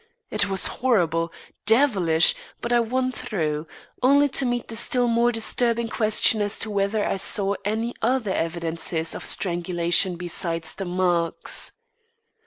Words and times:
It 0.31 0.49
was 0.49 0.65
horrible, 0.81 1.31
devilish, 1.67 2.33
but 2.59 2.73
I 2.73 2.79
won 2.79 3.11
through, 3.11 3.67
only 4.01 4.27
to 4.29 4.47
meet 4.47 4.67
the 4.67 4.75
still 4.75 5.07
more 5.07 5.31
disturbing 5.31 5.89
question 5.89 6.41
as 6.41 6.57
to 6.57 6.71
whether 6.71 7.05
I 7.07 7.17
saw 7.17 7.53
any 7.63 7.93
other 8.01 8.33
evidences 8.33 9.13
of 9.13 9.23
strangulation 9.23 10.15
besides 10.15 10.73
the 10.73 10.85
marks. 10.85 11.73